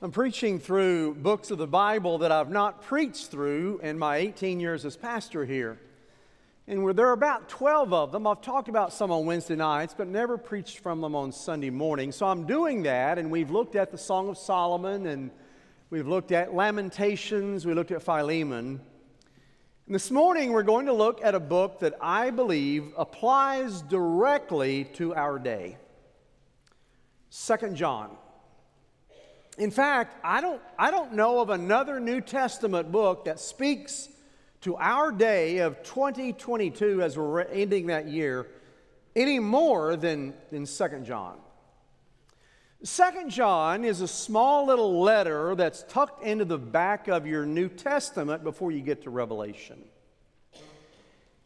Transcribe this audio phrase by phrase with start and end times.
[0.00, 4.60] I'm preaching through books of the Bible that I've not preached through in my 18
[4.60, 5.76] years as pastor here.
[6.68, 8.24] And there are about 12 of them.
[8.24, 12.12] I've talked about some on Wednesday nights, but never preached from them on Sunday morning.
[12.12, 15.32] So I'm doing that, and we've looked at the Song of Solomon, and
[15.90, 18.80] we've looked at Lamentations, we looked at Philemon.
[19.86, 24.84] And this morning, we're going to look at a book that I believe applies directly
[24.94, 25.76] to our day
[27.30, 28.16] Second John.
[29.58, 34.08] In fact, I don't, I don't know of another New Testament book that speaks
[34.60, 38.46] to our day of 2022 as we're ending that year
[39.16, 41.38] any more than, than 2 John.
[42.84, 47.68] 2 John is a small little letter that's tucked into the back of your New
[47.68, 49.82] Testament before you get to Revelation.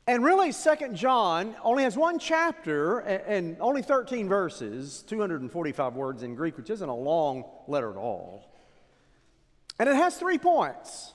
[0.06, 6.34] And really, Second John only has one chapter and only 13 verses, 245 words in
[6.34, 8.52] Greek, which isn't a long letter at all.
[9.78, 11.14] And it has three points.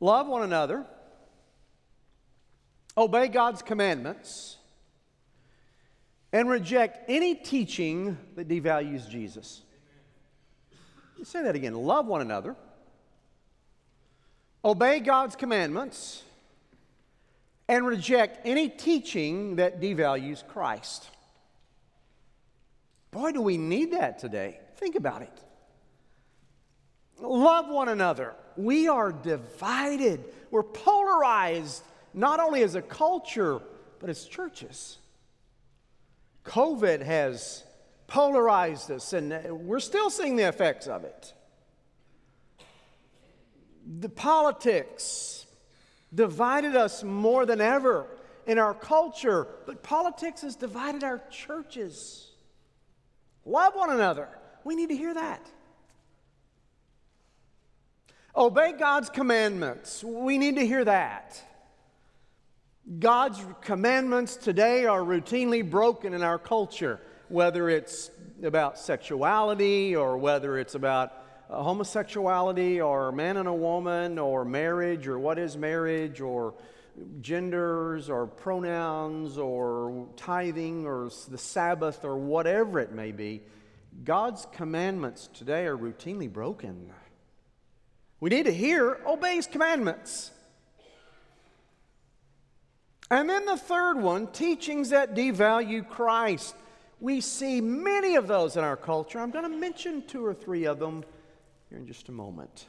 [0.00, 0.84] Love one another,
[2.98, 4.58] obey God's commandments,
[6.34, 9.62] and reject any teaching that devalues Jesus.
[11.16, 11.72] Let's say that again.
[11.72, 12.54] Love one another,
[14.62, 16.22] obey God's commandments
[17.68, 21.10] and reject any teaching that devalues Christ.
[23.10, 24.60] Boy, do we need that today.
[24.76, 25.42] Think about it.
[27.20, 28.34] Love one another.
[28.56, 31.82] We are divided, we're polarized,
[32.14, 33.60] not only as a culture,
[33.98, 34.98] but as churches.
[36.44, 37.64] COVID has
[38.06, 41.34] polarized us, and we're still seeing the effects of it.
[43.98, 45.35] The politics,
[46.14, 48.06] divided us more than ever
[48.46, 52.30] in our culture, but politics has divided our churches.
[53.44, 54.28] Love one another.
[54.64, 55.46] We need to hear that.
[58.36, 60.04] Obey God's commandments.
[60.04, 61.42] We need to hear that.
[62.98, 68.10] God's commandments today are routinely broken in our culture, whether it's
[68.42, 71.12] about sexuality or whether it's about
[71.48, 76.54] Uh, homosexuality or man and a woman or marriage or what is marriage or
[77.20, 83.42] genders or pronouns or tithing or the Sabbath or whatever it may be,
[84.04, 86.90] God's commandments today are routinely broken.
[88.18, 90.32] We need to hear, obey His commandments.
[93.08, 96.56] And then the third one, teachings that devalue Christ.
[96.98, 99.20] We see many of those in our culture.
[99.20, 101.04] I'm going to mention two or three of them
[101.68, 102.66] here in just a moment.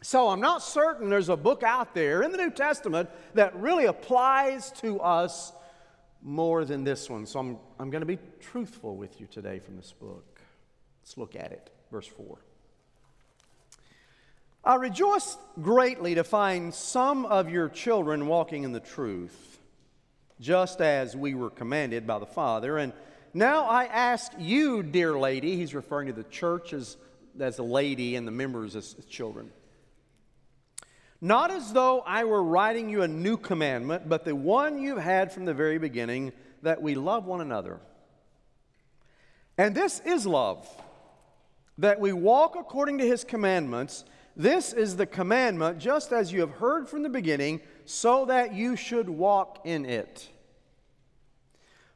[0.00, 3.86] So, I'm not certain there's a book out there in the New Testament that really
[3.86, 5.52] applies to us
[6.22, 7.26] more than this one.
[7.26, 10.40] So, I'm, I'm going to be truthful with you today from this book.
[11.02, 11.70] Let's look at it.
[11.90, 12.38] Verse 4.
[14.64, 19.58] I rejoice greatly to find some of your children walking in the truth,
[20.40, 22.78] just as we were commanded by the Father.
[22.78, 22.92] And
[23.32, 26.96] now I ask you, dear lady, he's referring to the church as
[27.40, 29.50] as a lady and the members as children.
[31.20, 35.32] Not as though I were writing you a new commandment, but the one you've had
[35.32, 36.32] from the very beginning
[36.62, 37.80] that we love one another.
[39.56, 40.68] And this is love,
[41.78, 44.04] that we walk according to his commandments.
[44.36, 48.76] This is the commandment, just as you have heard from the beginning, so that you
[48.76, 50.28] should walk in it.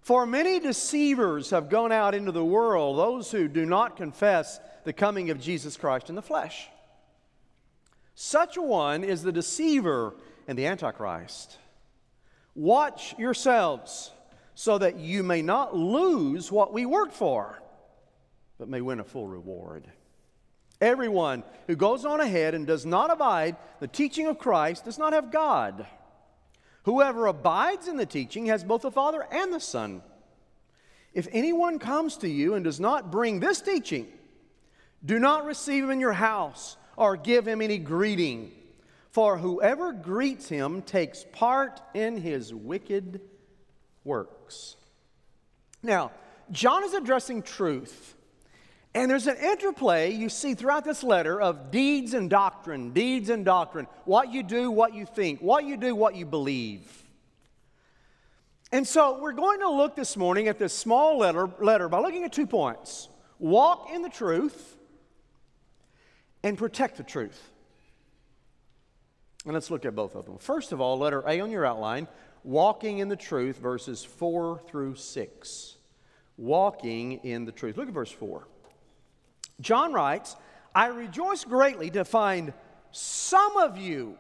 [0.01, 4.93] For many deceivers have gone out into the world, those who do not confess the
[4.93, 6.69] coming of Jesus Christ in the flesh.
[8.15, 10.15] Such a one is the deceiver
[10.47, 11.59] and the antichrist.
[12.55, 14.11] Watch yourselves
[14.55, 17.61] so that you may not lose what we worked for,
[18.59, 19.89] but may win a full reward.
[20.81, 25.13] Everyone who goes on ahead and does not abide the teaching of Christ does not
[25.13, 25.87] have God.
[26.85, 30.03] Whoever abides in the teaching has both the Father and the Son.
[31.15, 34.09] If anyone comes to you and does not bring this teaching,
[35.05, 38.53] do not receive him in your house or give him any greeting,
[39.11, 43.21] for whoever greets him takes part in his wicked
[44.05, 44.77] works.
[45.83, 46.13] Now,
[46.51, 48.15] John is addressing truth.
[48.95, 53.43] And there's an interplay you see throughout this letter of deeds and doctrine, deeds and
[53.43, 53.87] doctrine.
[54.05, 57.03] What you do, what you think, what you do, what you believe.
[58.71, 62.25] And so we're going to look this morning at this small letter, letter by looking
[62.25, 63.09] at two points
[63.39, 64.77] walk in the truth
[66.43, 67.51] and protect the truth.
[69.45, 70.39] And let's look at both of them.
[70.39, 72.07] First of all, letter A on your outline
[72.45, 75.77] walking in the truth, verses 4 through 6.
[76.37, 77.77] Walking in the truth.
[77.77, 78.47] Look at verse 4.
[79.61, 80.37] John writes,
[80.75, 82.53] I rejoice greatly to find
[82.91, 84.17] some of you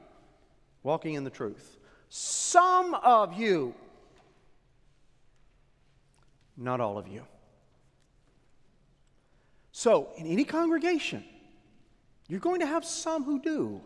[0.82, 1.78] walking in the truth.
[2.08, 3.74] Some of you.
[6.56, 7.22] Not all of you.
[9.72, 11.24] So, in any congregation,
[12.28, 13.80] you're going to have some who do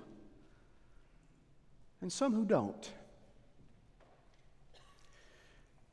[2.01, 2.93] and some who don't.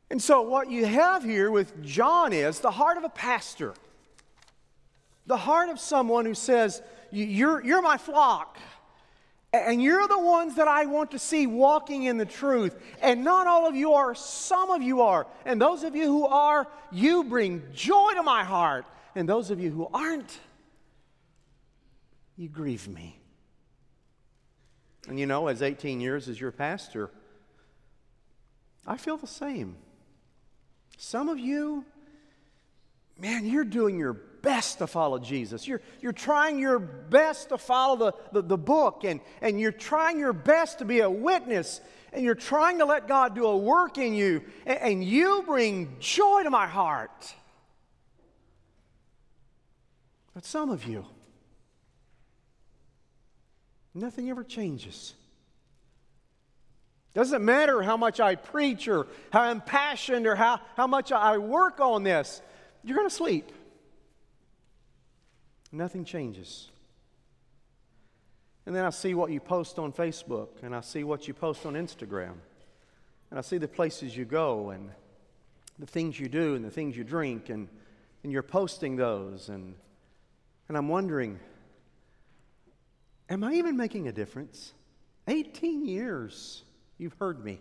[0.10, 3.74] And so, what you have here with John is the heart of a pastor,
[5.26, 8.60] the heart of someone who says, You're, you're my flock.
[9.54, 12.76] And you're the ones that I want to see walking in the truth.
[13.02, 15.28] And not all of you are, some of you are.
[15.46, 18.86] And those of you who are, you bring joy to my heart.
[19.16, 20.40] And those of you who aren't,
[22.38, 23.20] you grieve me.
[25.08, 27.10] And you know, as 18 years as your pastor,
[28.88, 29.76] I feel the same.
[30.98, 31.86] Some of you,
[33.20, 35.68] man, you're doing your best to follow Jesus.
[35.68, 40.20] You're, you're trying your best to follow the, the, the, book, and, and you're trying
[40.20, 41.82] your best to be a witness,
[42.12, 45.96] and you're trying to let God do a work in you, and, and you bring
[46.00, 47.34] joy to my heart.
[50.34, 51.06] But some of you,
[53.94, 55.14] nothing ever changes.
[57.14, 61.80] Doesn't matter how much I preach or how impassioned or how, how much I work
[61.80, 62.42] on this,
[62.84, 63.52] you're going to sleep.
[65.72, 66.70] Nothing changes.
[68.66, 71.66] And then I see what you post on Facebook, and I see what you post
[71.66, 72.36] on Instagram,
[73.30, 74.90] and I see the places you go, and
[75.80, 77.68] the things you do, and the things you drink, and,
[78.24, 79.76] and you're posting those, and,
[80.70, 81.40] and I'm wondering,
[83.34, 84.74] am I even making a difference?
[85.28, 86.64] 18 years.
[86.98, 87.60] You've heard me.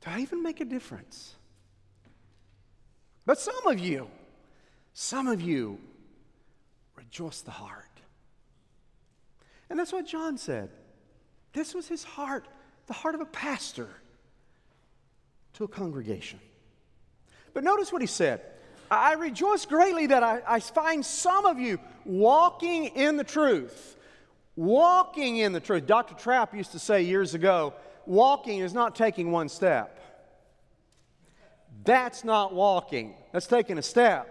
[0.00, 1.34] Do I even make a difference?
[3.26, 4.08] But some of you,
[4.92, 5.78] some of you
[6.96, 7.84] rejoice the heart.
[9.70, 10.70] And that's what John said.
[11.52, 12.48] This was his heart,
[12.86, 13.88] the heart of a pastor
[15.54, 16.40] to a congregation.
[17.52, 18.40] But notice what he said
[18.90, 23.94] I rejoice greatly that I, I find some of you walking in the truth
[24.56, 25.86] Walking in the truth.
[25.86, 26.14] Dr.
[26.14, 27.74] Trapp used to say years ago
[28.06, 29.98] walking is not taking one step.
[31.84, 34.30] That's not walking, that's taking a step.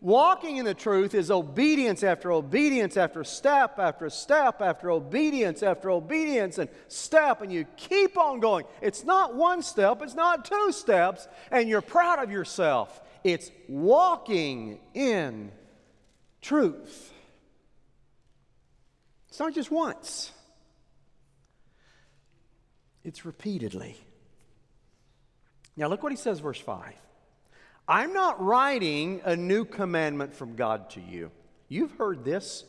[0.00, 5.90] Walking in the truth is obedience after obedience after step after step after obedience after
[5.90, 8.66] obedience and step, and you keep on going.
[8.80, 13.00] It's not one step, it's not two steps, and you're proud of yourself.
[13.24, 15.52] It's walking in
[16.40, 17.12] truth.
[19.28, 20.30] It's not just once,
[23.02, 23.96] it's repeatedly.
[25.74, 26.92] Now, look what he says, verse 5.
[27.88, 31.30] I'm not writing a new commandment from God to you.
[31.68, 32.64] You've heard this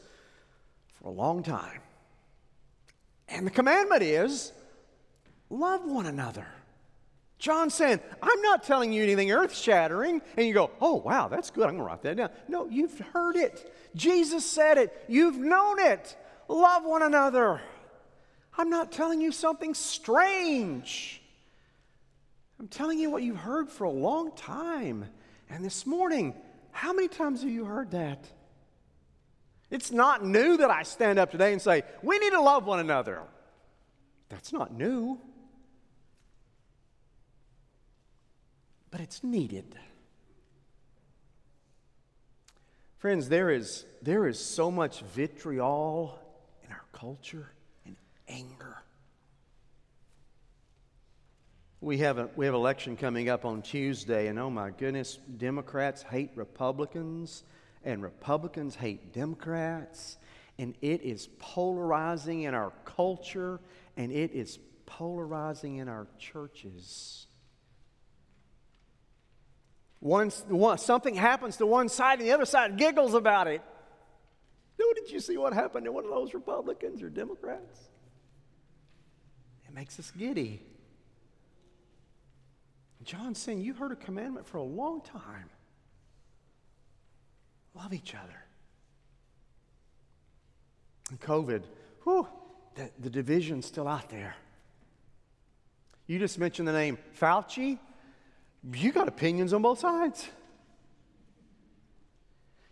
[0.96, 1.82] for a long time.
[3.28, 4.54] And the commandment is
[5.50, 6.48] love one another.
[7.44, 10.22] John saying, I'm not telling you anything earth shattering.
[10.38, 11.66] And you go, oh, wow, that's good.
[11.66, 12.30] I'm going to write that down.
[12.48, 13.75] No, you've heard it.
[13.98, 15.04] Jesus said it.
[15.10, 16.16] You've known it.
[16.48, 17.60] Love one another.
[18.57, 21.22] I'm not telling you something strange.
[22.62, 25.10] I'm telling you what you've heard for a long time.
[25.50, 26.36] And this morning,
[26.72, 28.25] how many times have you heard that?
[29.70, 32.79] It's not new that I stand up today and say, we need to love one
[32.79, 33.22] another.
[34.29, 35.20] That's not new.
[38.94, 39.76] But it's needed.
[43.00, 46.20] Friends, there is, there is so much vitriol
[46.64, 47.50] in our culture
[47.88, 47.96] and
[48.28, 48.84] anger.
[51.82, 56.04] We have, a, we have election coming up on Tuesday, and oh my goodness, Democrats
[56.04, 57.46] hate Republicans,
[57.84, 60.18] and Republicans hate Democrats,
[60.60, 63.60] and it is polarizing in our culture,
[63.98, 67.26] and it is polarizing in our churches.
[70.03, 73.62] Once, one, something happens to one side, and the other side giggles about it.
[74.77, 77.79] No, did you see what happened to one of those Republicans or Democrats?
[79.65, 80.62] It makes us giddy.
[83.05, 85.50] John's saying, You heard a commandment for a long time
[87.74, 88.43] love each other.
[91.12, 91.63] And COVID,
[92.03, 92.27] whew,
[92.75, 94.36] the, the division's still out there.
[96.07, 97.79] You just mentioned the name Fauci.
[98.72, 100.29] You got opinions on both sides.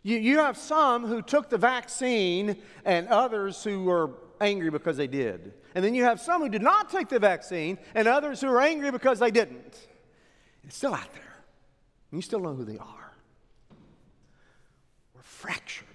[0.03, 2.55] You, you have some who took the vaccine
[2.86, 5.53] and others who were angry because they did.
[5.75, 8.62] And then you have some who did not take the vaccine and others who are
[8.62, 9.77] angry because they didn't.
[10.63, 11.36] It's still out there.
[12.12, 13.13] And you still know who they are.
[15.13, 15.88] we're fractured.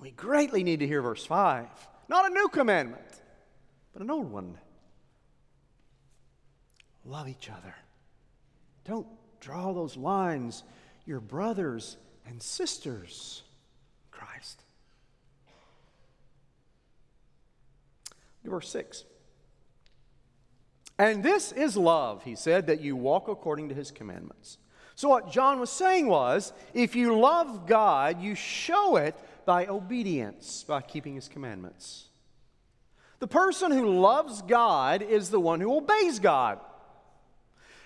[0.00, 1.66] We greatly need to hear verse 5.
[2.08, 3.04] Not a new commandment,
[3.92, 4.58] but an old one.
[7.04, 7.74] Love each other.
[8.84, 9.06] Don't
[9.40, 10.64] draw those lines.
[11.06, 11.96] Your brothers
[12.26, 13.42] and sisters,
[14.10, 14.62] Christ.
[18.44, 19.04] Verse 6.
[20.98, 24.58] And this is love, he said, that you walk according to his commandments.
[24.94, 30.64] So, what John was saying was if you love God, you show it by obedience,
[30.66, 32.06] by keeping his commandments.
[33.18, 36.60] The person who loves God is the one who obeys God.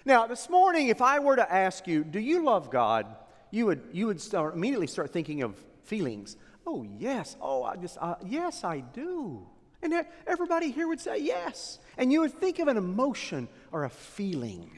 [0.04, 3.06] Now, this morning, if I were to ask you, do you love God?
[3.50, 6.36] You would, you would start, immediately start thinking of feelings.
[6.66, 7.36] Oh, yes.
[7.40, 9.46] Oh, I just, uh, yes, I do.
[9.82, 11.78] And everybody here would say yes.
[11.96, 14.70] And you would think of an emotion or a feeling.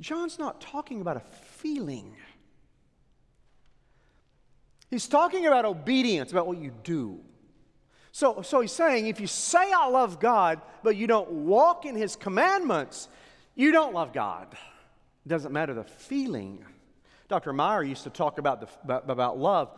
[0.00, 2.16] John's not talking about a feeling.
[4.90, 7.20] He's talking about obedience, about what you do.
[8.12, 11.94] So, so he's saying if you say, I love God, but you don't walk in
[11.94, 13.08] his commandments,
[13.60, 14.46] you don't love God.
[15.26, 16.64] It doesn't matter the feeling.
[17.28, 17.52] Dr.
[17.52, 19.70] Meyer used to talk about, the, about, love,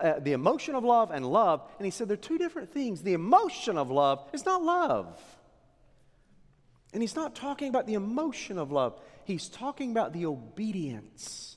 [0.00, 3.02] uh, the emotion of love and love, and he said they're two different things.
[3.02, 5.20] The emotion of love is not love.
[6.92, 11.56] And he's not talking about the emotion of love, he's talking about the obedience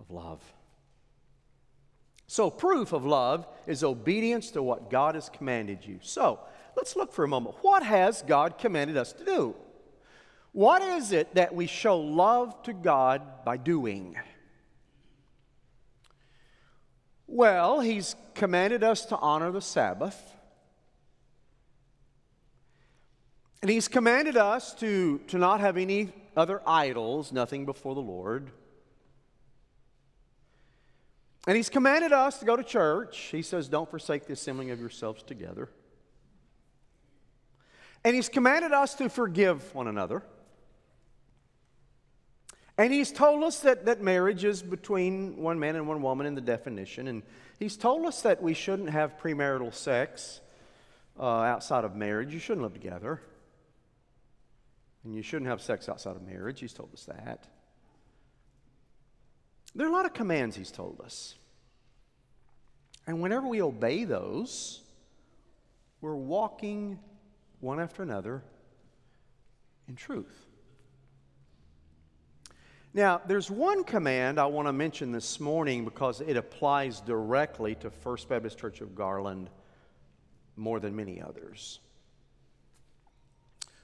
[0.00, 0.42] of love.
[2.26, 5.98] So, proof of love is obedience to what God has commanded you.
[6.00, 6.40] So,
[6.74, 7.56] let's look for a moment.
[7.60, 9.54] What has God commanded us to do?
[10.52, 14.16] What is it that we show love to God by doing?
[17.26, 20.18] Well, He's commanded us to honor the Sabbath.
[23.62, 28.50] And He's commanded us to, to not have any other idols, nothing before the Lord.
[31.46, 33.16] And he's commanded us to go to church.
[33.32, 35.70] He says, Don't forsake the assembling of yourselves together.
[38.04, 40.22] And he's commanded us to forgive one another.
[42.80, 46.34] And he's told us that, that marriage is between one man and one woman in
[46.34, 47.08] the definition.
[47.08, 47.22] And
[47.58, 50.40] he's told us that we shouldn't have premarital sex
[51.18, 52.32] uh, outside of marriage.
[52.32, 53.20] You shouldn't live together.
[55.04, 56.60] And you shouldn't have sex outside of marriage.
[56.60, 57.46] He's told us that.
[59.74, 61.34] There are a lot of commands he's told us.
[63.06, 64.80] And whenever we obey those,
[66.00, 66.98] we're walking
[67.60, 68.42] one after another
[69.86, 70.46] in truth.
[72.92, 77.90] Now, there's one command I want to mention this morning because it applies directly to
[77.90, 79.48] First Baptist Church of Garland
[80.56, 81.78] more than many others.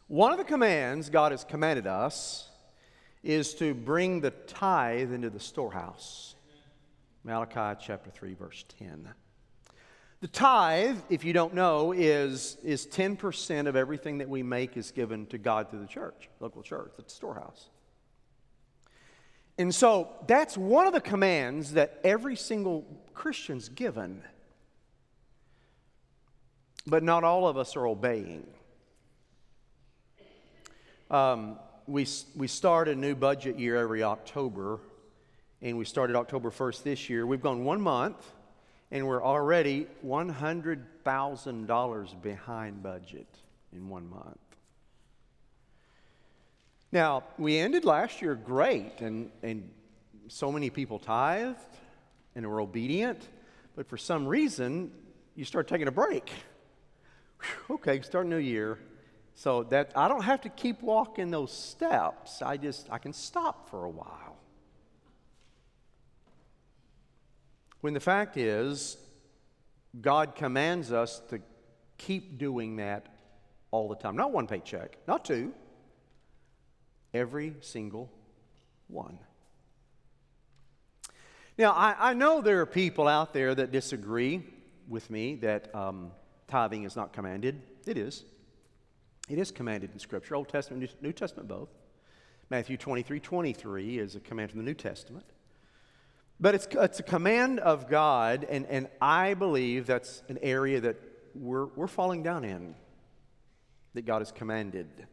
[0.08, 2.48] One of the commands God has commanded us
[3.22, 6.34] is to bring the tithe into the storehouse.
[7.22, 9.08] Malachi chapter 3, verse 10.
[10.20, 14.90] The tithe, if you don't know, is, is 10% of everything that we make is
[14.90, 17.68] given to God through the church, local church, the storehouse.
[19.58, 22.84] And so that's one of the commands that every single
[23.14, 24.22] Christian's given.
[26.86, 28.46] But not all of us are obeying.
[31.10, 34.80] Um, we, we start a new budget year every October,
[35.62, 37.24] and we started October 1st this year.
[37.26, 38.32] We've gone one month,
[38.90, 43.28] and we're already $100,000 behind budget
[43.72, 44.45] in one month.
[46.92, 49.70] Now, we ended last year great, and, and
[50.28, 51.58] so many people tithed
[52.34, 53.28] and were obedient,
[53.74, 54.92] but for some reason,
[55.34, 56.30] you start taking a break.
[57.40, 58.78] Whew, okay, start a new year.
[59.34, 62.40] So that I don't have to keep walking those steps.
[62.40, 64.38] I just I can stop for a while.
[67.82, 68.96] When the fact is
[70.00, 71.40] God commands us to
[71.98, 73.06] keep doing that
[73.70, 74.16] all the time.
[74.16, 75.52] Not one paycheck, not two.
[77.14, 78.10] Every single
[78.88, 79.18] one.
[81.58, 84.42] Now, I, I know there are people out there that disagree
[84.88, 86.12] with me that um,
[86.48, 87.62] tithing is not commanded.
[87.86, 88.24] It is.
[89.28, 91.70] It is commanded in Scripture, Old Testament, New Testament both.
[92.50, 95.26] Matthew 23 23 is a command from the New Testament.
[96.38, 100.96] But it's, it's a command of God, and, and I believe that's an area that
[101.34, 102.74] we're, we're falling down in,
[103.94, 105.06] that God has commanded.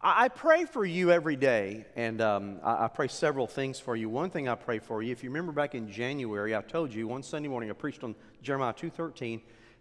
[0.00, 4.08] I, pray for you every day, and um, I, I pray several things for you.
[4.10, 7.08] One thing I pray for you, if you remember back in January, I told you
[7.08, 9.40] one Sunday morning I preached on Jeremiah 2.13, and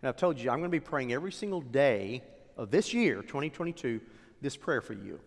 [0.10, 2.24] I've told you I'm going to be praying every single day
[2.56, 4.00] of this year, 2022,
[4.42, 5.20] this prayer for you.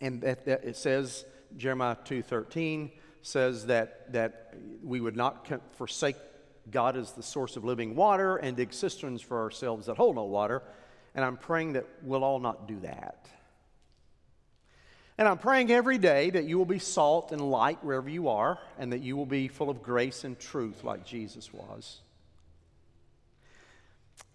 [0.00, 5.46] And that, that it says, Jeremiah 2.13, says that, that we would not
[5.76, 6.16] forsake
[6.70, 10.24] God as the source of living water and dig cisterns for ourselves that hold no
[10.24, 10.62] water.
[11.14, 13.28] And I'm praying that we'll all not do that.
[15.22, 18.58] And I'm praying every day that you will be salt and light wherever you are,
[18.76, 22.00] and that you will be full of grace and truth like Jesus was.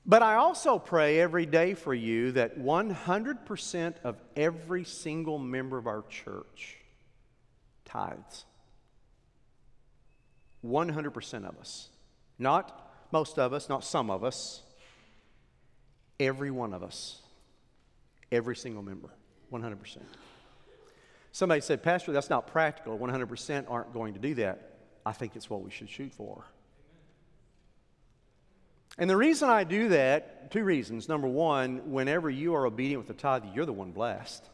[0.05, 5.87] But I also pray every day for you that 100% of every single member of
[5.87, 6.77] our church
[7.83, 8.45] tithes.
[10.65, 11.89] 100% of us.
[12.39, 14.61] Not most of us, not some of us.
[16.17, 17.19] Every one of us.
[18.31, 19.09] Every single member.
[19.51, 19.97] 100%.
[21.37, 22.97] Somebody said, Pastor, that's not practical.
[22.97, 24.79] 100% aren't going to do that.
[25.05, 26.43] I think it's what we should shoot for.
[28.97, 31.07] And the reason I do that, two reasons.
[31.07, 34.49] Number one, whenever you are obedient with the tithe, you're the one blessed.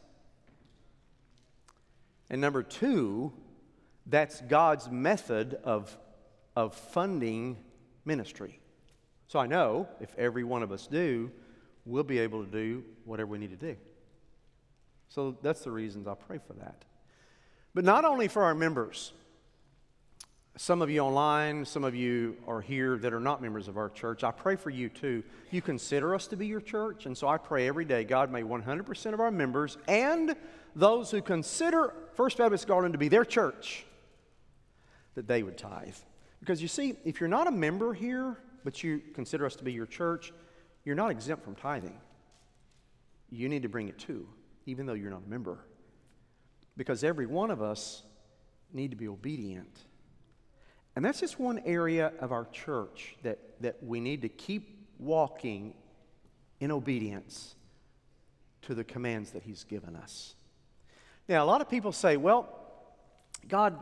[2.28, 3.32] And number two,
[4.04, 5.96] that's God's method of,
[6.54, 7.56] of funding
[8.04, 8.60] ministry.
[9.28, 11.32] So I know if every one of us do,
[11.86, 13.74] we'll be able to do whatever we need to do.
[15.14, 16.84] So that's the reasons I pray for that.
[17.72, 19.12] But not only for our members.
[20.56, 23.90] Some of you online, some of you are here that are not members of our
[23.90, 24.24] church.
[24.24, 25.22] I pray for you too.
[25.52, 28.42] You consider us to be your church, and so I pray every day God may
[28.42, 30.34] 100% of our members and
[30.74, 33.84] those who consider First Baptist Garland to be their church
[35.14, 35.96] that they would tithe.
[36.40, 39.72] Because you see, if you're not a member here, but you consider us to be
[39.72, 40.32] your church,
[40.84, 42.00] you're not exempt from tithing.
[43.30, 44.26] You need to bring it too
[44.66, 45.58] even though you're not a member.
[46.76, 48.02] Because every one of us
[48.72, 49.78] need to be obedient.
[50.96, 55.74] And that's just one area of our church that, that we need to keep walking
[56.60, 57.56] in obedience
[58.62, 60.34] to the commands that He's given us.
[61.28, 62.48] Now, a lot of people say, well,
[63.48, 63.78] God,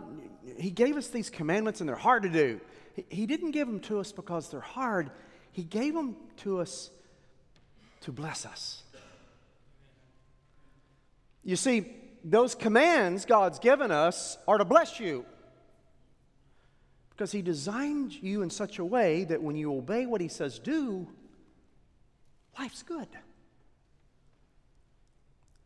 [0.59, 2.61] He gave us these commandments and they're hard to do.
[3.09, 5.11] He didn't give them to us because they're hard,
[5.53, 6.91] He gave them to us
[8.03, 8.83] to bless us.
[11.45, 11.87] You see,
[12.25, 15.25] those commands God's given us are to bless you.
[17.11, 20.59] Because He designed you in such a way that when you obey what He says
[20.59, 21.09] do,
[22.59, 23.09] life's good.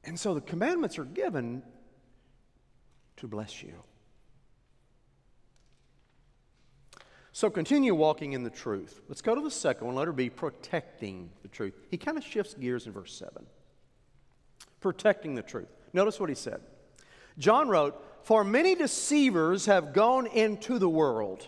[0.04, 1.62] And so the commandments are given
[3.16, 3.74] to bless you.
[7.32, 9.02] So continue walking in the truth.
[9.08, 9.96] Let's go to the second one.
[9.96, 11.74] Let her be protecting the truth.
[11.90, 13.44] He kind of shifts gears in verse 7
[14.86, 15.66] protecting the truth.
[15.92, 16.60] Notice what he said.
[17.38, 21.44] John wrote, For many deceivers have gone into the world.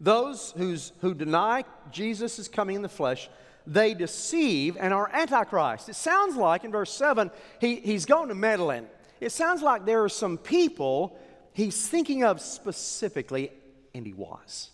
[0.00, 3.30] Those who's, who deny Jesus is coming in the flesh,
[3.68, 5.88] they deceive and are antichrist.
[5.90, 8.88] It sounds like in verse 7, he, he's going to Medellin.
[9.20, 11.16] It sounds like there are some people
[11.52, 13.52] he's thinking of specifically,
[13.94, 14.70] and he was.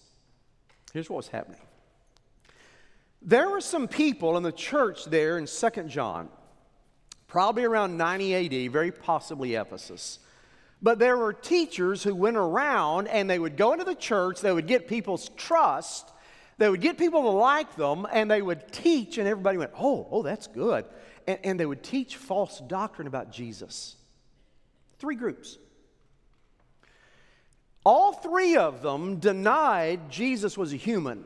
[0.94, 1.60] Here's what was happening.
[3.20, 6.30] There were some people in the church there in Second John
[7.28, 10.18] probably around 90 AD, very possibly Ephesus.
[10.80, 14.52] But there were teachers who went around and they would go into the church, they
[14.52, 16.10] would get people's trust,
[16.56, 20.08] they would get people to like them, and they would teach, and everybody went, Oh,
[20.10, 20.84] oh, that's good.
[21.26, 23.96] And, and they would teach false doctrine about Jesus.
[24.98, 25.58] Three groups.
[27.84, 31.24] All three of them denied Jesus was a human.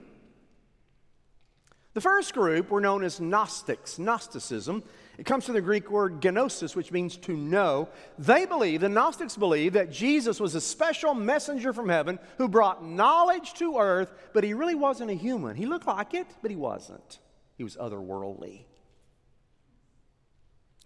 [1.94, 4.82] The first group were known as Gnostics, Gnosticism.
[5.18, 7.88] It comes from the Greek word gnosis, which means to know.
[8.18, 12.84] They believe, the Gnostics believe, that Jesus was a special messenger from heaven who brought
[12.84, 15.54] knowledge to earth, but he really wasn't a human.
[15.54, 17.18] He looked like it, but he wasn't.
[17.58, 18.64] He was otherworldly.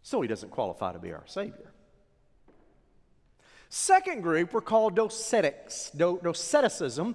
[0.02, 1.72] So he doesn't qualify to be our Savior.
[3.68, 7.14] Second group were called Docetics, Doceticism.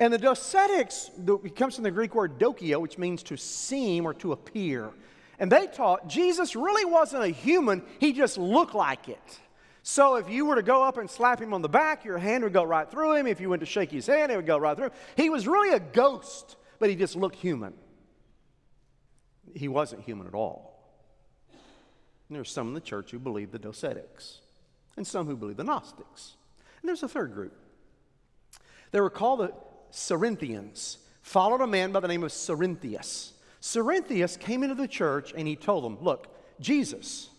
[0.00, 1.10] And the Docetics
[1.44, 4.90] it comes from the Greek word dokia, which means to seem or to appear.
[5.38, 9.40] And they taught Jesus really wasn't a human, he just looked like it.
[9.86, 12.42] So if you were to go up and slap him on the back, your hand
[12.42, 13.26] would go right through him.
[13.26, 14.90] If you went to shake his hand, it would go right through.
[15.14, 17.74] He was really a ghost, but he just looked human.
[19.54, 20.74] He wasn't human at all.
[21.50, 24.38] And there's some in the church who believe the Docetics,
[24.96, 26.36] and some who believe the Gnostics.
[26.80, 27.54] And there's a third group.
[28.90, 29.52] They were called the
[29.90, 33.32] Cerinthians, followed a man by the name of Cerinthus.
[33.64, 36.28] Cerinthus came into the church and he told them, Look,
[36.60, 37.30] Jesus,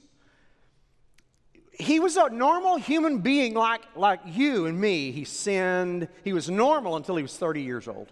[1.72, 5.12] he was a normal human being like, like you and me.
[5.12, 6.08] He sinned.
[6.24, 8.12] He was normal until he was 30 years old.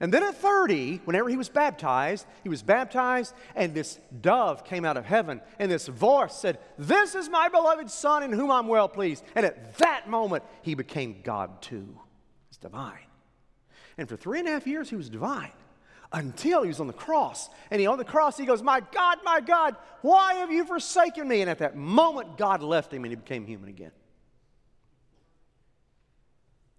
[0.00, 4.84] And then at 30, whenever he was baptized, he was baptized, and this dove came
[4.84, 8.66] out of heaven, and this voice said, This is my beloved Son in whom I'm
[8.66, 9.22] well pleased.
[9.36, 12.00] And at that moment, he became God too.
[12.48, 12.98] He's divine.
[13.96, 15.52] And for three and a half years, he was divine
[16.12, 17.48] until he was on the cross.
[17.70, 21.28] And he on the cross, he goes, My God, my God, why have you forsaken
[21.28, 21.40] me?
[21.40, 23.92] And at that moment, God left him and he became human again.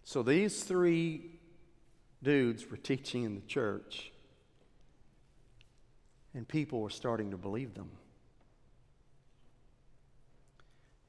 [0.03, 1.39] So these three
[2.23, 4.11] dudes were teaching in the church,
[6.33, 7.91] and people were starting to believe them.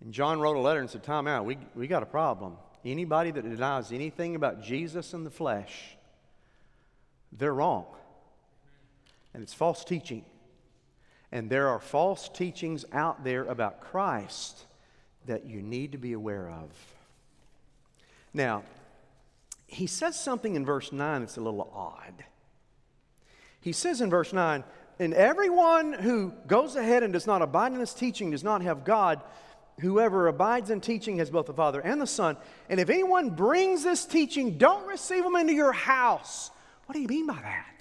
[0.03, 2.57] And John wrote a letter and said, Time out, we, we got a problem.
[2.85, 5.97] Anybody that denies anything about Jesus in the flesh,
[7.33, 7.87] they're wrong.
[9.35, 10.25] And it's false teaching.
[11.33, 14.67] And there are false teachings out there about Christ
[15.27, 16.71] that you need to be aware of.
[18.35, 18.65] Now,
[19.67, 22.25] he says something in verse 9 that's a little odd.
[23.61, 24.65] He says in verse 9,
[24.99, 28.85] and everyone who goes ahead and does not abide in this teaching does not have
[28.85, 29.23] God.
[29.81, 32.37] Whoever abides in teaching has both the Father and the Son.
[32.69, 36.51] And if anyone brings this teaching, don't receive them into your house.
[36.85, 37.80] What do you mean by that?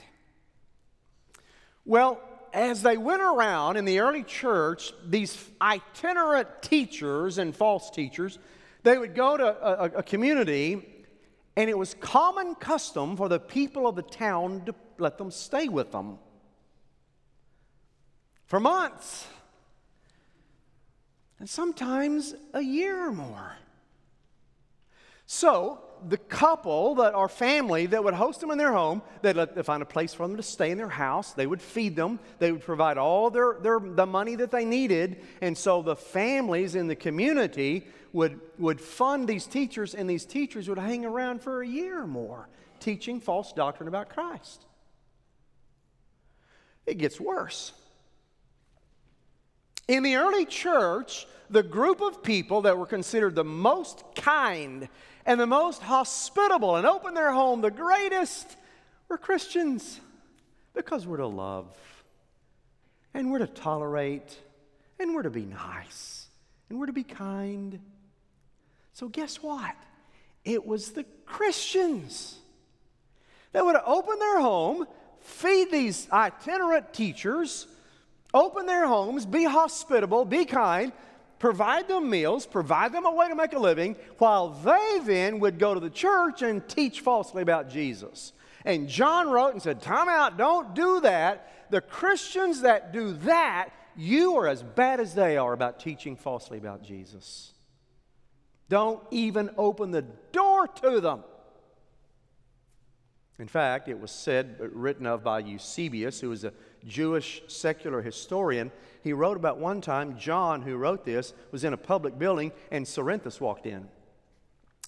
[1.90, 2.22] Well,
[2.54, 8.38] as they went around in the early church, these itinerant teachers and false teachers,
[8.84, 10.86] they would go to a, a community
[11.56, 15.68] and it was common custom for the people of the town to let them stay
[15.68, 16.20] with them
[18.46, 19.26] for months,
[21.40, 23.58] and sometimes a year or more.
[25.32, 29.54] So, the couple that our family that would host them in their home, they'd let,
[29.54, 31.34] they'd find a place for them to stay in their house.
[31.34, 32.18] They would feed them.
[32.40, 35.22] They would provide all their, their the money that they needed.
[35.40, 40.68] And so the families in the community would, would fund these teachers, and these teachers
[40.68, 44.66] would hang around for a year or more teaching false doctrine about Christ.
[46.88, 47.72] It gets worse.
[49.88, 54.88] In the early church, the group of people that were considered the most kind
[55.26, 58.58] and the most hospitable and open their home, the greatest,
[59.08, 60.00] were Christians
[60.74, 61.76] because we're to love
[63.14, 64.38] and we're to tolerate
[65.00, 66.28] and we're to be nice
[66.70, 67.80] and we're to be kind
[69.00, 69.76] so, guess what?
[70.44, 72.38] It was the Christians
[73.54, 74.88] that would open their home,
[75.22, 77.68] feed these itinerant teachers,
[78.34, 80.92] open their homes, be hospitable, be kind,
[81.40, 85.58] provide them meals, provide them a way to make a living, while they then would
[85.58, 88.34] go to the church and teach falsely about Jesus.
[88.66, 91.72] And John wrote and said, Time out, don't do that.
[91.72, 96.58] The Christians that do that, you are as bad as they are about teaching falsely
[96.58, 97.54] about Jesus.
[98.68, 101.24] Don't even open the door to them.
[103.40, 106.54] In fact, it was said, written of by Eusebius, who was a
[106.88, 108.72] Jewish secular historian.
[109.04, 112.86] He wrote about one time, John, who wrote this, was in a public building and
[112.86, 113.88] Cerinthus walked in.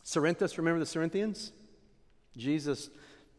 [0.03, 1.51] Cerinthus, remember the Cerinthians?
[2.37, 2.89] Jesus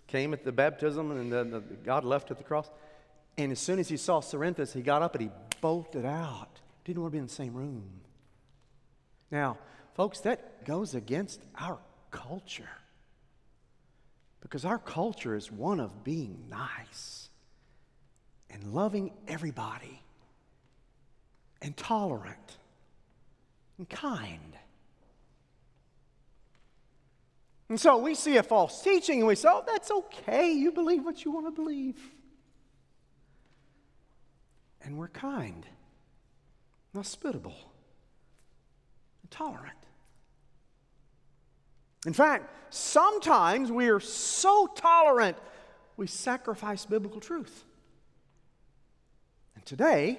[0.06, 2.70] came at the baptism and the, the, God left at the cross.
[3.38, 6.60] And as soon as he saw Cerinthus, he got up and he bolted out.
[6.84, 7.84] Didn't want to be in the same room.
[9.30, 9.56] Now,
[9.94, 11.78] Folks, that goes against our
[12.10, 12.68] culture.
[14.40, 17.28] Because our culture is one of being nice
[18.52, 20.02] and loving everybody
[21.60, 22.58] and tolerant
[23.78, 24.56] and kind.
[27.68, 30.52] And so we see a false teaching and we say, oh, that's okay.
[30.52, 31.98] You believe what you want to believe.
[34.84, 35.64] And we're kind,
[36.94, 37.54] hospitable,
[39.22, 39.78] and tolerant.
[42.04, 45.36] In fact, sometimes we are so tolerant,
[45.96, 47.64] we sacrifice biblical truth.
[49.62, 50.18] And today,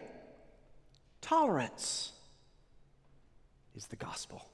[1.19, 2.13] tolerance
[3.75, 4.47] is the gospel.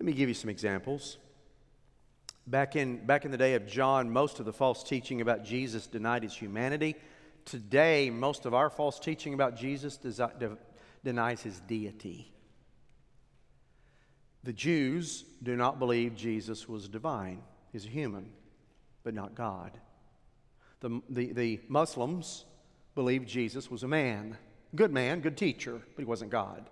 [0.00, 1.18] Let me give you some examples.
[2.48, 5.86] Back in, back in the day of John, most of the false teaching about Jesus
[5.86, 6.96] denied his humanity.
[7.44, 10.00] Today, most of our false teaching about Jesus
[11.04, 12.32] denies his deity.
[14.42, 17.42] The Jews do not believe Jesus was divine.
[17.70, 18.32] He's a human,
[19.02, 19.78] but not God.
[20.80, 22.44] The, the, the Muslims
[22.94, 24.36] believed Jesus was a man,
[24.74, 26.68] good man, good teacher, but he wasn't God.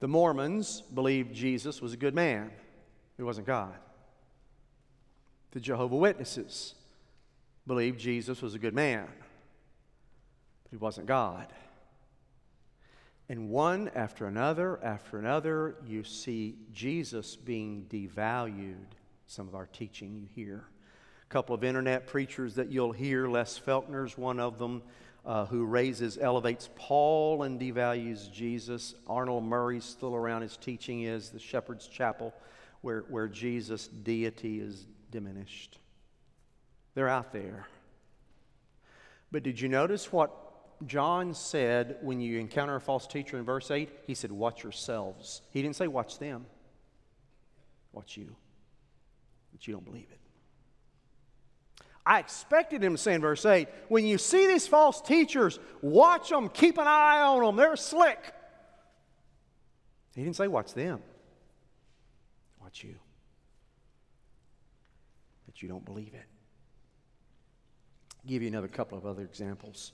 [0.00, 2.50] The Mormons believed Jesus was a good man,
[3.16, 3.74] he wasn't God.
[5.52, 6.74] The Jehovah Witnesses
[7.66, 9.06] believed Jesus was a good man,
[10.62, 11.52] but he wasn't God.
[13.28, 18.86] And one after another after another, you see Jesus being devalued.
[19.30, 20.64] Some of our teaching you hear.
[21.22, 24.82] A couple of internet preachers that you'll hear, Les Feldick's one of them,
[25.24, 28.96] uh, who raises, elevates Paul and devalues Jesus.
[29.06, 30.42] Arnold Murray's still around.
[30.42, 32.34] His teaching is the Shepherd's Chapel,
[32.80, 35.78] where, where Jesus' deity is diminished.
[36.96, 37.68] They're out there.
[39.30, 40.32] But did you notice what
[40.88, 43.90] John said when you encounter a false teacher in verse 8?
[44.08, 45.42] He said, Watch yourselves.
[45.52, 46.46] He didn't say, Watch them.
[47.92, 48.34] Watch you.
[49.60, 50.18] But you don't believe it.
[52.06, 56.30] I expected him to say in verse 8, when you see these false teachers, watch
[56.30, 58.32] them, keep an eye on them, they're slick.
[60.14, 61.02] He didn't say, watch them,
[62.60, 62.94] watch you.
[65.44, 66.24] But you don't believe it.
[68.16, 69.92] I'll give you another couple of other examples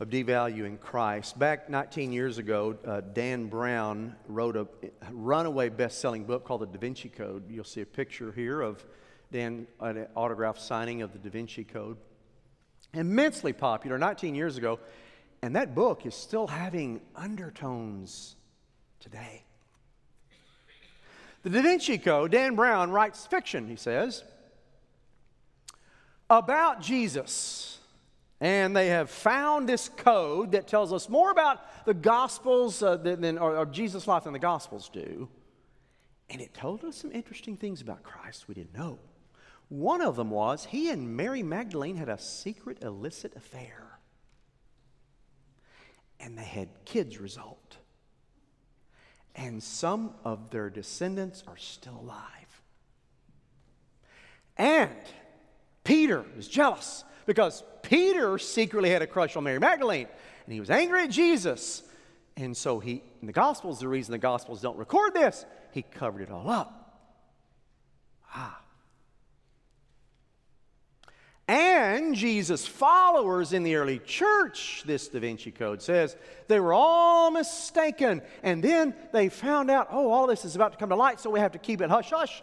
[0.00, 1.38] of devaluing Christ.
[1.38, 4.68] Back 19 years ago, uh, Dan Brown wrote a
[5.10, 7.50] runaway best selling book called The Da Vinci Code.
[7.50, 8.84] You'll see a picture here of
[9.32, 11.96] Dan, an autograph signing of the Da Vinci Code.
[12.94, 14.78] Immensely popular 19 years ago,
[15.42, 18.36] and that book is still having undertones
[19.00, 19.44] today.
[21.42, 24.22] The Da Vinci Code, Dan Brown writes fiction, he says,
[26.30, 27.77] about Jesus.
[28.40, 33.36] And they have found this code that tells us more about the Gospels uh, than,
[33.36, 35.28] or, or Jesus' life than the Gospels do.
[36.30, 38.98] And it told us some interesting things about Christ we didn't know.
[39.68, 43.98] One of them was he and Mary Magdalene had a secret illicit affair.
[46.20, 47.78] And they had kids result.
[49.34, 52.62] And some of their descendants are still alive.
[54.56, 54.90] And
[55.84, 60.08] Peter was jealous because Peter secretly had a crush on Mary Magdalene.
[60.44, 61.82] And he was angry at Jesus.
[62.36, 66.20] And so he, in the Gospels, the reason the Gospels don't record this, he covered
[66.20, 67.00] it all up.
[68.34, 68.60] Ah.
[71.48, 76.14] And Jesus' followers in the early church, this Da Vinci Code says,
[76.46, 78.20] they were all mistaken.
[78.42, 81.30] And then they found out, oh, all this is about to come to light, so
[81.30, 82.42] we have to keep it hush hush.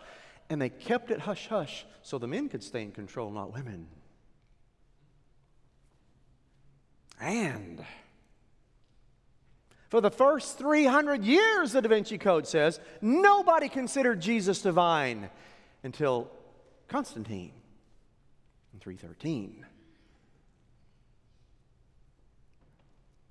[0.50, 3.86] And they kept it hush hush so the men could stay in control, not women.
[7.20, 7.84] And
[9.90, 15.30] for the first 300 years, the Da Vinci Code says, nobody considered Jesus divine
[15.84, 16.30] until
[16.88, 17.54] Constantine
[18.74, 19.66] in 313.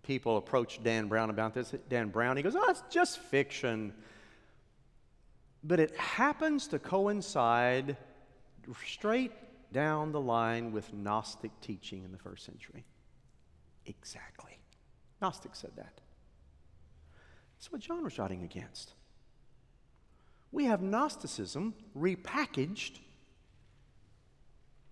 [0.02, 1.74] People approached Dan Brown about this.
[1.88, 3.92] Dan Brown, he goes, Oh, it's just fiction.
[5.62, 7.96] But it happens to coincide
[8.86, 9.32] straight
[9.72, 12.84] down the line with Gnostic teaching in the first century.
[13.86, 14.58] Exactly.
[15.20, 16.00] Gnostic said that.
[17.56, 18.92] That's what John was writing against.
[20.52, 22.98] We have Gnosticism repackaged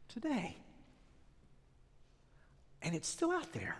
[0.09, 0.57] today.
[2.83, 3.77] And it's still out there.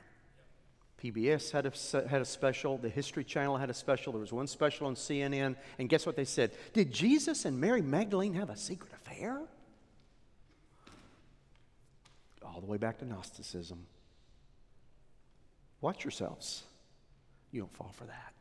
[1.03, 4.47] PBS had a, had a special, the History Channel had a special, there was one
[4.47, 6.53] special on CNN, and guess what they said?
[6.73, 9.41] Did Jesus and Mary Magdalene have a secret affair?
[12.45, 13.87] All the way back to Gnosticism.
[15.83, 16.63] Watch yourselves.
[17.51, 18.33] You don't fall for that.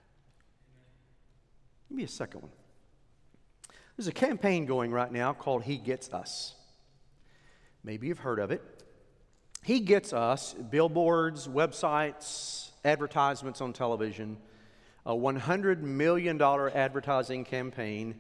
[1.90, 2.52] Give me a second one.
[3.98, 6.56] There's a campaign going right now called He Gets Us.
[7.84, 8.64] Maybe you've heard of it.
[9.64, 14.38] He Gets Us, billboards, websites, advertisements on television,
[15.06, 18.16] a $100 million advertising campaign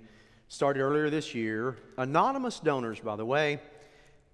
[0.47, 1.77] started earlier this year.
[1.97, 3.61] Anonymous donors, by the way,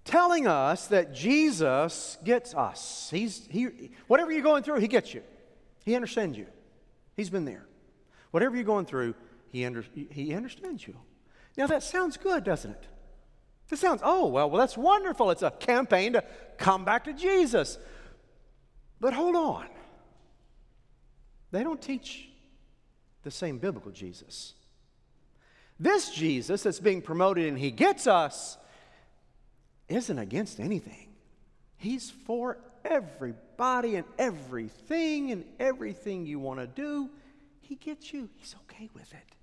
[0.08, 3.08] telling us that Jesus gets us.
[3.10, 5.22] He's, he, whatever you're going through, He gets you.
[5.84, 6.46] He understands you.
[7.14, 7.66] He's been there.
[8.30, 9.14] Whatever you're going through,
[9.50, 10.96] He, under, he understands you.
[11.56, 12.86] Now that sounds good, doesn't it?
[13.68, 15.30] This sounds, oh, well, well, that's wonderful.
[15.30, 16.24] It's a campaign to
[16.56, 17.78] come back to Jesus.
[18.98, 19.66] But hold on.
[21.50, 22.28] They don't teach
[23.24, 24.54] the same biblical Jesus.
[25.78, 28.56] This Jesus that's being promoted and he gets us
[29.88, 31.08] isn't against anything.
[31.76, 37.10] He's for everybody and everything and everything you want to do.
[37.60, 38.28] He gets you.
[38.36, 39.36] He's okay with it.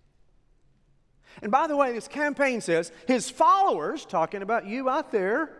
[1.41, 5.51] And by the way, this campaign says his followers, talking about you out there,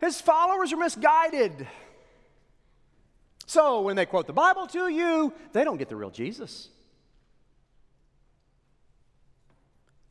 [0.00, 1.66] his followers are misguided.
[3.46, 6.68] So when they quote the Bible to you, they don't get the real Jesus.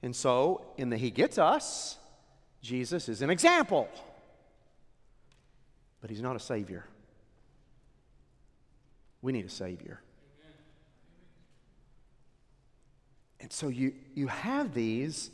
[0.02, 1.98] And so, in the He Gets Us,
[2.62, 3.90] Jesus is an example
[6.02, 6.86] but he's not a savior.
[9.22, 10.02] We need a savior.
[10.40, 10.54] Amen.
[13.42, 15.32] And so you, you have these,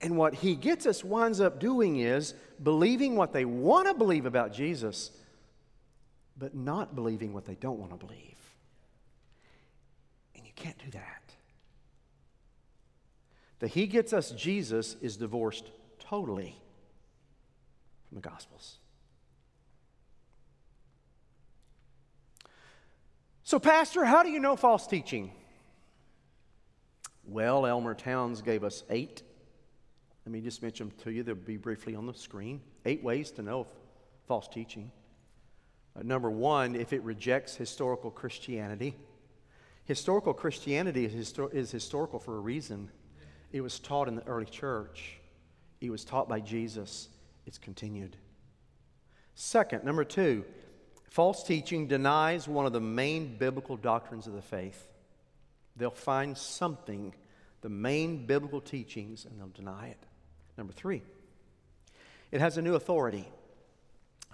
[0.00, 4.26] and what he gets us winds up doing is believing what they want to believe
[4.26, 5.10] about Jesus,
[6.36, 8.36] but not believing what they don't want to believe.
[10.34, 11.22] And you can't do that.
[13.58, 16.56] The he gets us Jesus is divorced totally
[18.08, 18.78] from the Gospels.
[23.42, 25.30] So, Pastor, how do you know false teaching?
[27.24, 29.22] Well, Elmer Towns gave us eight.
[30.24, 31.22] Let me just mention to you.
[31.22, 32.60] They'll be briefly on the screen.
[32.84, 33.68] Eight ways to know
[34.26, 34.90] false teaching.
[35.94, 38.96] Uh, number one, if it rejects historical Christianity.
[39.84, 42.90] Historical Christianity is, histor- is historical for a reason.
[43.52, 45.18] It was taught in the early church,
[45.80, 47.08] it was taught by Jesus,
[47.46, 48.16] it's continued.
[49.34, 50.44] Second, number two,
[51.10, 54.88] false teaching denies one of the main biblical doctrines of the faith.
[55.76, 57.14] They'll find something,
[57.60, 60.02] the main biblical teachings, and they'll deny it.
[60.56, 61.02] Number three,
[62.32, 63.28] it has a new authority.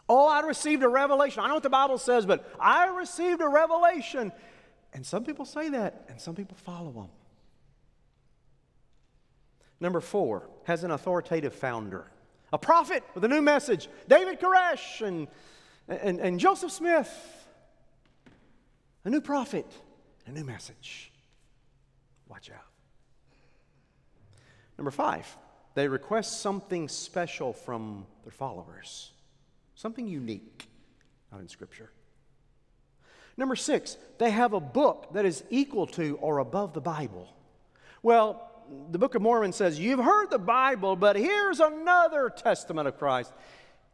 [0.09, 1.42] Oh, I received a revelation.
[1.42, 4.33] I know what the Bible says, but I received a revelation.
[4.92, 7.09] And some people say that, and some people follow them.
[9.81, 12.12] Number four, has an authoritative founder.
[12.53, 13.88] A prophet with a new message.
[14.09, 15.29] David Koresh and,
[15.88, 17.11] and, and Joseph Smith.
[19.05, 19.67] A new prophet,
[20.27, 21.11] a new message.
[22.29, 22.67] Watch out.
[24.79, 25.27] Number five,
[25.75, 29.12] they request something special from their followers,
[29.75, 30.69] something unique,
[31.31, 31.91] not in Scripture.
[33.37, 37.29] Number six, they have a book that is equal to or above the Bible.
[38.03, 38.52] Well,
[38.91, 43.33] the Book of Mormon says, You've heard the Bible, but here's another testament of Christ.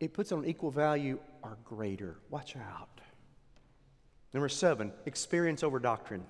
[0.01, 2.19] It puts on equal value or greater.
[2.31, 2.89] Watch out.
[4.33, 6.25] Number seven, experience over doctrine.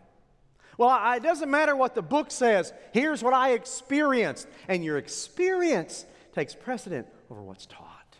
[0.76, 2.72] Well, it doesn't matter what the book says.
[2.92, 4.46] Here's what I experienced.
[4.68, 8.16] And your experience takes precedent over what's taught.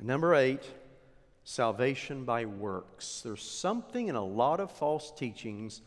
[0.00, 0.68] Number eight,
[1.44, 3.20] salvation by works.
[3.24, 5.80] There's something in a lot of false teachings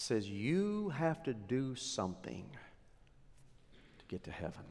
[0.00, 2.46] says you have to do something
[3.98, 4.64] to get to heaven.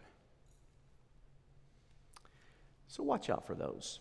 [2.88, 4.00] So watch out for those.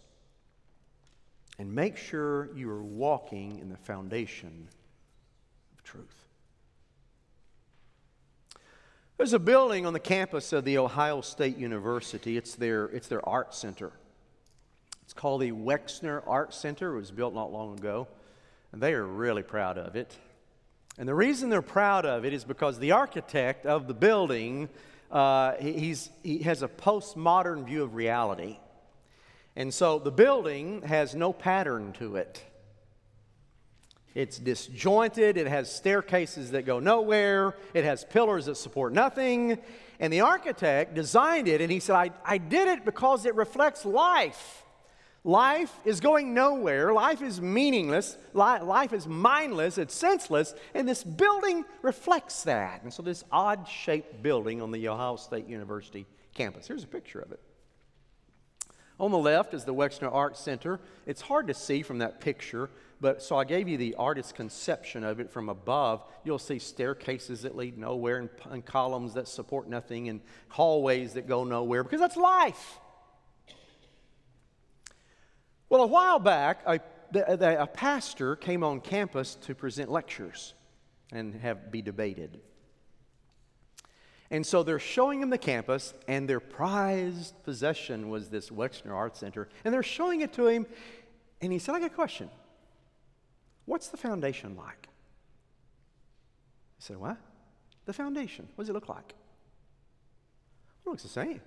[1.59, 4.69] And make sure you are walking in the foundation
[5.77, 6.25] of truth.
[9.19, 12.39] There's a building on the campus of the Ohio State University.
[12.39, 13.93] It's their, it's their art center.
[15.03, 16.95] It's called the Wexner Art Center.
[16.95, 18.09] It was built not long ago,
[18.73, 20.17] and they are really proud of it.
[20.99, 24.69] And the reason they're proud of it is because the architect of the building,
[25.13, 28.59] uh, he's, he has a postmodern view of reality.
[29.55, 32.43] And so the building has no pattern to it.
[34.15, 39.59] It's disjointed, it has staircases that go nowhere, it has pillars that support nothing.
[40.01, 43.85] And the architect designed it, and he said, I, I did it because it reflects
[43.85, 44.65] life.
[45.25, 46.93] Life is going nowhere.
[46.93, 48.17] Life is meaningless.
[48.33, 49.77] Life is mindless.
[49.77, 50.55] It's senseless.
[50.75, 52.83] And this building reflects that.
[52.83, 56.69] And so, this odd shaped building on the Ohio State University campus.
[56.69, 57.41] Here's a picture of it.
[59.01, 60.81] On the left is the Wexner Art Center.
[61.07, 62.69] It's hard to see from that picture,
[63.01, 66.05] but so I gave you the artist's conception of it from above.
[66.25, 71.29] You'll see staircases that lead nowhere and, and columns that support nothing and hallways that
[71.29, 72.81] go nowhere because that's life.
[75.71, 76.81] Well, a while back, a,
[77.15, 80.55] a, pastor came on campus to present lectures
[81.13, 82.41] and have be debated.
[84.31, 89.17] And so they're showing him the campus, and their prized possession was this Wexner Art
[89.17, 89.49] Center.
[89.65, 90.67] And they're showing it to him,
[91.41, 92.29] and he said, I got a question.
[93.65, 94.89] What's the foundation like?
[96.77, 97.17] He said, What?
[97.87, 98.49] The foundation.
[98.55, 99.15] What does it look like?
[100.85, 101.37] It looks the same.
[101.37, 101.43] It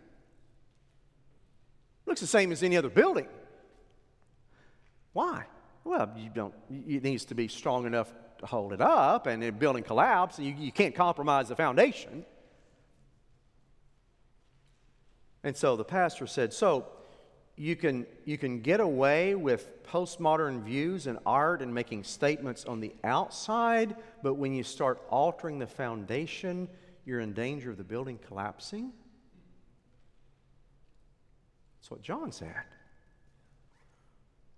[2.07, 3.27] looks the same as any other building.
[5.13, 5.45] Why?
[5.83, 9.51] Well, you don't, it needs to be strong enough to hold it up, and the
[9.51, 12.25] building collapse, and you, you can't compromise the foundation.
[15.43, 16.87] And so the pastor said, So
[17.55, 22.79] you can, you can get away with postmodern views and art and making statements on
[22.79, 26.67] the outside, but when you start altering the foundation,
[27.05, 28.91] you're in danger of the building collapsing?
[31.79, 32.55] That's what John said.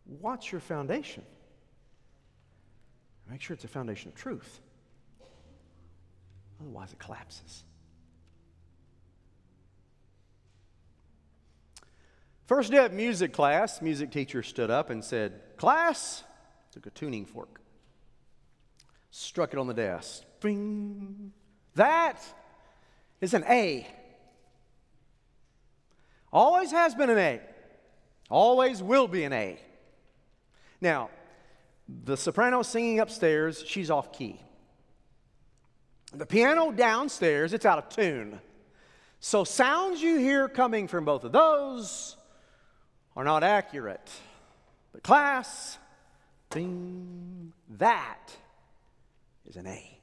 [0.06, 1.24] What's your foundation?
[3.30, 4.60] Make sure it's a foundation of truth.
[6.62, 7.64] Otherwise, it collapses.
[12.46, 16.24] First day of music class, music teacher stood up and said, Class,
[16.72, 17.62] took a tuning fork.
[19.12, 20.24] struck it on the desk.
[20.42, 21.32] Bing.
[21.76, 22.22] That
[23.22, 23.88] is an A.
[26.32, 27.42] Always has been an A.
[28.30, 29.60] Always will be an A.
[30.84, 31.12] Now,
[31.88, 34.42] the soprano singing upstairs, she's off key.
[36.14, 38.42] The piano downstairs, it's out of tune.
[39.22, 42.18] So, sounds you hear coming from both of those
[43.16, 44.12] are not accurate.
[44.92, 45.78] But, class,
[46.50, 48.36] ding, that
[49.48, 50.00] is an A.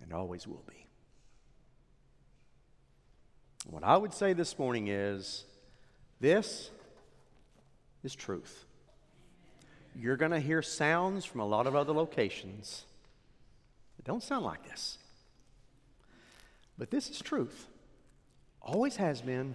[0.00, 0.86] And always will be.
[3.66, 5.44] What I would say this morning is
[6.20, 6.70] this
[8.02, 8.64] is truth.
[9.94, 12.84] You're going to hear sounds from a lot of other locations
[13.96, 14.98] that don't sound like this.
[16.76, 17.68] But this is truth.
[18.60, 19.54] Always has been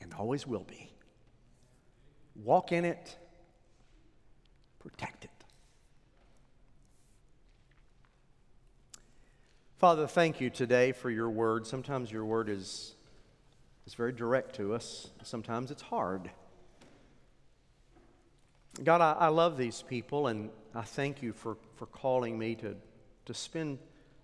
[0.00, 0.90] and always will be.
[2.34, 3.16] Walk in it,
[4.80, 5.30] protect it.
[9.78, 11.66] Father, thank you today for your word.
[11.66, 12.94] Sometimes your word is,
[13.86, 16.30] is very direct to us, sometimes it's hard.
[18.82, 22.76] God, I, I love these people, and I thank you for, for calling me to,
[23.26, 23.78] to spend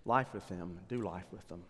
[0.05, 1.63] life with them, do life with them.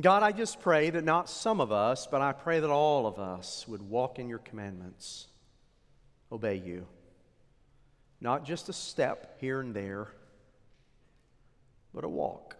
[0.00, 3.18] God, I just pray that not some of us, but I pray that all of
[3.18, 5.28] us would walk in your commandments,
[6.32, 6.86] obey you.
[8.20, 10.08] Not just a step here and there
[11.94, 12.56] but a walk.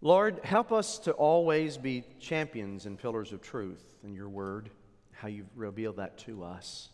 [0.00, 4.70] Lord, help us to always be champions and pillars of truth in your word,
[5.18, 6.90] how you've revealed that to us.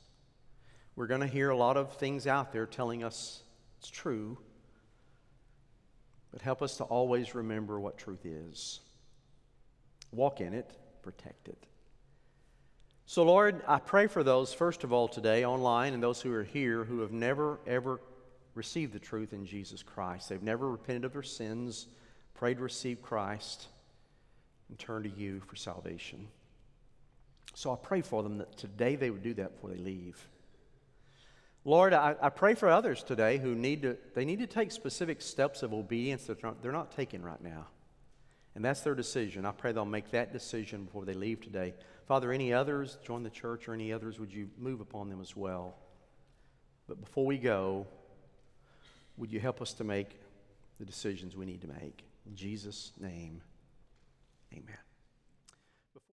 [0.96, 3.42] We're going to hear a lot of things out there telling us
[3.78, 4.38] it's true,
[6.32, 8.80] but help us to always remember what truth is.
[10.10, 10.70] Walk in it,
[11.02, 11.66] protect it.
[13.04, 16.44] So, Lord, I pray for those, first of all, today online and those who are
[16.44, 18.00] here who have never, ever
[18.54, 20.30] received the truth in Jesus Christ.
[20.30, 21.88] They've never repented of their sins,
[22.32, 23.66] prayed to receive Christ,
[24.70, 26.28] and turned to you for salvation.
[27.54, 30.28] So I pray for them that today they would do that before they leave.
[31.64, 35.22] Lord, I, I pray for others today who need to, they need to take specific
[35.22, 37.68] steps of obedience that they're not, they're not taking right now.
[38.54, 39.46] And that's their decision.
[39.46, 41.74] I pray they'll make that decision before they leave today.
[42.06, 45.34] Father, any others join the church or any others, would you move upon them as
[45.34, 45.74] well?
[46.86, 47.86] But before we go,
[49.16, 50.20] would you help us to make
[50.78, 52.04] the decisions we need to make?
[52.26, 53.40] In Jesus' name,
[54.52, 54.76] amen.